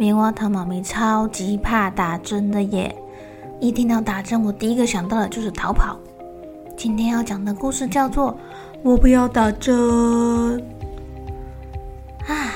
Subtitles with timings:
[0.00, 2.96] 棉花糖妈咪超级怕打针的耶！
[3.60, 5.94] 一听到打针，我第一个想到的就是逃跑。
[6.74, 8.32] 今天要讲的故事叫做
[8.82, 9.76] 《我不要打针》
[12.26, 12.54] 啊！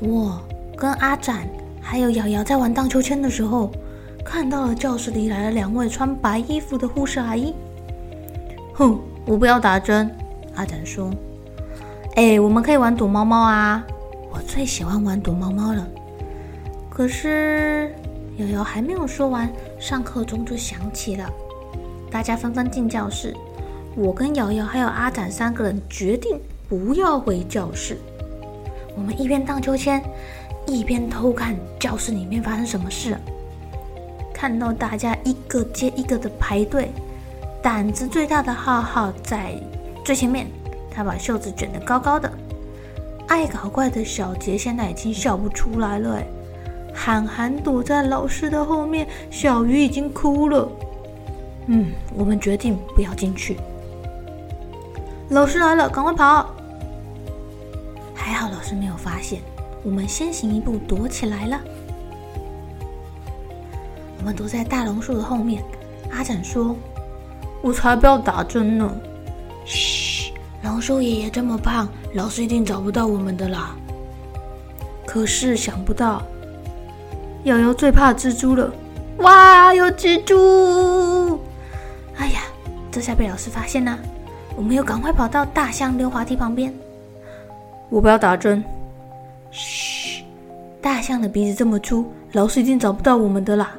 [0.00, 0.38] 我
[0.76, 1.48] 跟阿展
[1.80, 3.70] 还有瑶瑶在玩荡秋千的时候，
[4.22, 7.54] 看到了教室里来了两位穿白衣服的护士阿姨。
[8.74, 10.14] 哼，我不要打针。
[10.56, 11.10] 阿展说
[12.16, 13.82] ：“哎，我们可以玩躲猫猫啊！
[14.30, 15.88] 我最喜欢玩躲猫猫了。”
[16.94, 17.90] 可是，
[18.36, 21.26] 瑶瑶还没有说完，上课钟就响起了。
[22.10, 23.34] 大家纷纷进教室。
[23.96, 27.96] 我跟瑶瑶还有阿展三个人决定不要回教室。
[28.94, 30.02] 我们一边荡秋千，
[30.66, 33.16] 一边偷看教室里面发生什么事。
[34.34, 36.90] 看到大家一个接一个的排队，
[37.62, 39.58] 胆子最大的浩浩在
[40.04, 40.46] 最前面，
[40.90, 42.30] 他把袖子卷得高高的。
[43.28, 46.26] 爱搞怪的小杰现在已经笑不出来了，哎。
[46.94, 50.68] 涵涵躲在老师的后面，小鱼已经哭了。
[51.66, 53.56] 嗯，我们决定不要进去。
[55.30, 56.54] 老师来了，赶快跑！
[58.14, 59.40] 还好老师没有发现，
[59.82, 61.60] 我们先行一步躲起来了。
[64.18, 65.62] 我们躲在大榕树的后面。
[66.10, 66.76] 阿展说
[67.62, 68.94] ：“我才不要打针呢！”
[69.64, 70.32] 嘘，
[70.62, 73.74] 榕树爷爷这么胖，老师一定找不到我们的啦。
[75.06, 76.22] 可是想不到。
[77.44, 78.72] 瑶瑶最怕蜘蛛了，
[79.18, 81.40] 哇，有蜘蛛！
[82.16, 82.42] 哎呀，
[82.88, 83.98] 这下被老师发现了，
[84.54, 86.72] 我们又赶快跑到大象溜滑梯旁边。
[87.88, 88.62] 我不要打针。
[89.50, 90.22] 嘘，
[90.80, 93.72] 大象的鼻子这么粗，老师一定找不到我们的啦。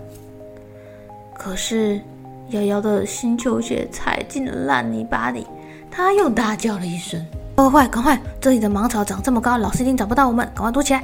[1.33, 2.01] 可是
[2.49, 5.47] 瑶瑶的新球鞋踩进了烂泥巴里，
[5.89, 7.25] 她又大叫了一声
[7.55, 8.21] ：“快快赶快！
[8.41, 11.01] 这里的芒草长这么高，老师一定找不到我们，赶快躲起来！”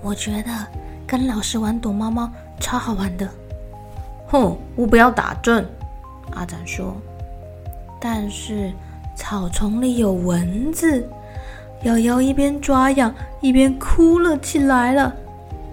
[0.00, 0.79] 我觉得。
[1.10, 3.28] 跟老师玩躲猫猫超好玩的，
[4.28, 4.56] 哼！
[4.76, 5.68] 我不要打针，
[6.36, 6.96] 阿展说。
[8.00, 8.70] 但是
[9.16, 11.04] 草丛里有蚊子，
[11.82, 15.12] 瑶瑶一边抓痒一边哭了起来了，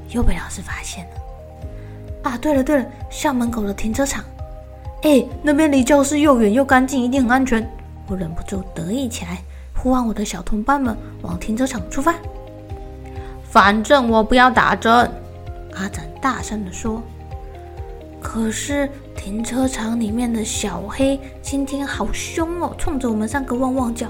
[0.10, 2.32] 又被老师发现了。
[2.32, 4.24] 啊，对了对了，校门口的停车场，
[5.04, 7.64] 哎，那边离教室又远又干净，一定很安全。
[8.08, 9.38] 我忍不住得意起来，
[9.76, 12.16] 呼唤我的小同伴们往停车场出发。
[13.44, 15.08] 反正我不要打针。
[15.80, 17.04] 阿展大声地说
[18.20, 24.08] ：“可是停车场里面的小黑今天好凶哦，冲着我们三个汪汪叫。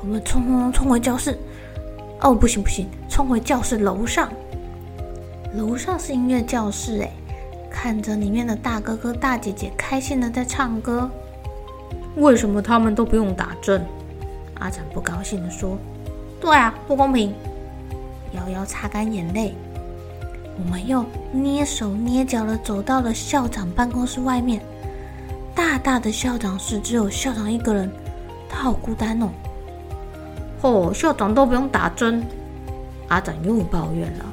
[0.00, 1.38] 我们冲冲冲回教室！
[2.20, 4.28] 哦，不行不行，冲回教室楼上。
[5.54, 7.10] 楼上是音乐教室哎，
[7.70, 11.08] 看着里面的大哥哥大姐姐开心的在唱歌。
[12.16, 13.84] 为什么他们都不用打针？”
[14.58, 15.78] 阿展不高兴的说
[16.40, 17.32] ：“对啊，不公平。”
[18.34, 19.54] 瑶瑶擦干眼泪。
[20.58, 24.60] 我们又捏手捏脚的走到了校长办公室外面，
[25.54, 27.90] 大大的校长室只有校长一个人，
[28.48, 29.30] 他好孤单哦。
[30.62, 32.26] 哦，校长都不用打针，
[33.06, 34.24] 阿展又抱怨了。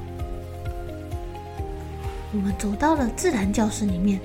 [2.33, 4.19] 我们走到了自然教室里面，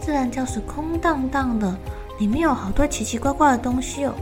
[0.00, 1.74] 自然教室空荡荡的，
[2.18, 4.12] 里面有好多奇奇怪怪的东西哦，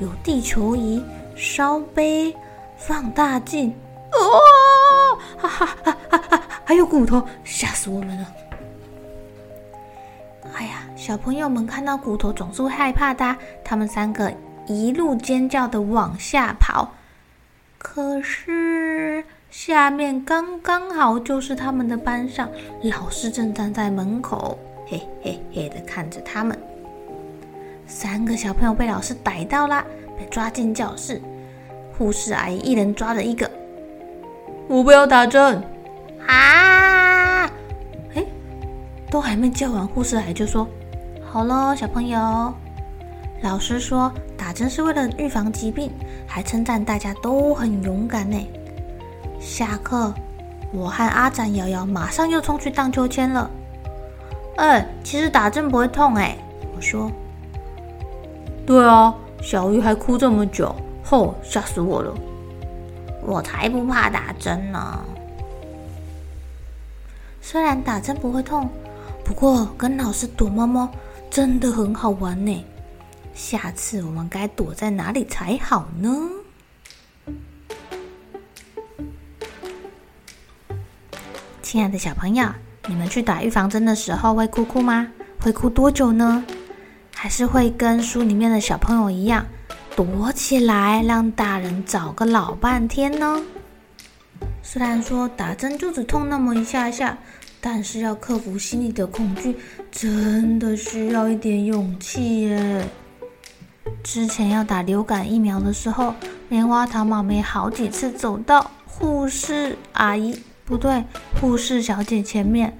[0.00, 1.04] 有地球仪、
[1.36, 2.34] 烧杯、
[2.76, 3.72] 放大镜，
[4.12, 5.93] 哦，哈哈哈哈哈！
[6.74, 8.26] 还有骨头，吓死我们了！
[10.54, 14.34] 哎呀，小朋友们看到骨头总是会害怕的，他们三个
[14.66, 16.92] 一路尖叫的往下跑。
[17.78, 22.50] 可是下面刚刚好就是他们的班上，
[22.82, 26.58] 老师正站在门口，嘿嘿嘿的看着他们。
[27.86, 29.86] 三个小朋友被老师逮到了，
[30.18, 31.22] 被抓进教室。
[31.96, 33.48] 护士阿姨一人抓了一个，
[34.66, 35.62] 我不要打针。
[36.26, 37.50] 啊！
[38.14, 38.24] 哎，
[39.10, 40.68] 都还没叫完，护士还就说
[41.30, 42.52] ：“好了，小朋友。”
[43.42, 45.92] 老师说打针是为了预防疾病，
[46.26, 48.48] 还称赞大家都很勇敢呢。
[49.38, 50.14] 下课，
[50.72, 53.50] 我和阿展、瑶瑶马上又冲去荡秋千了。
[54.56, 56.38] 哎，其实打针不会痛哎，
[56.74, 57.10] 我说。
[58.66, 60.74] 对啊，小鱼还哭这么久，
[61.04, 62.14] 吼，吓死我了。
[63.20, 65.04] 我才不怕打针呢。
[67.46, 68.70] 虽然打针不会痛，
[69.22, 70.90] 不过跟老师躲猫猫
[71.30, 72.64] 真的很好玩呢。
[73.34, 76.30] 下次我们该躲在哪里才好呢？
[81.60, 82.48] 亲爱的小朋友，
[82.88, 85.06] 你们去打预防针的时候会哭哭吗？
[85.38, 86.42] 会哭多久呢？
[87.14, 89.44] 还是会跟书里面的小朋友一样？
[89.94, 93.42] 躲起来，让大人找个老半天呢。
[94.74, 97.16] 虽然说打针就只痛那么一下下，
[97.60, 99.54] 但是要克服心里的恐惧，
[99.92, 102.84] 真的需要一点勇气耶。
[104.02, 106.12] 之前要打流感疫苗的时候，
[106.48, 111.04] 棉花糖妈咪好几次走到护士阿姨，不对，
[111.40, 112.76] 护士小姐前面，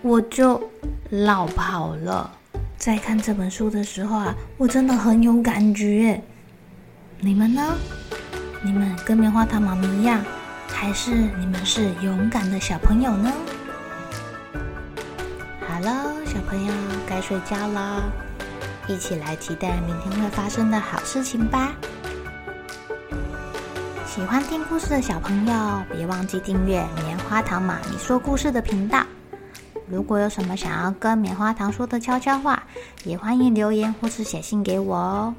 [0.00, 0.70] 我就
[1.10, 2.30] 落跑了。
[2.76, 6.22] 在看这本书的时候啊，我真的很有感觉。
[7.18, 7.74] 你们呢？
[8.62, 10.24] 你们跟棉花糖妈咪一样，
[10.72, 13.32] 还是你们是勇敢的小朋友呢？
[15.66, 16.72] 好了，小朋友
[17.06, 18.02] 该睡觉了，
[18.88, 21.72] 一起来期待明天会发生的好事情吧。
[24.06, 29.02] 喜欢听故事的小朋友，别忘记订阅棉花糖妈咪说故事的频道。
[29.88, 32.62] 如果有什么想要跟棉花糖说的悄悄话，
[33.04, 35.34] 也欢迎留言或是写信给我哦。